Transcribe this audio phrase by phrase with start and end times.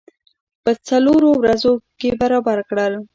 [0.63, 2.93] په څلورو ورځو کې برابر کړل.